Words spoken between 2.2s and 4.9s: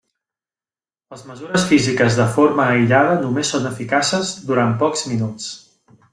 de forma aïllada només són eficaces durant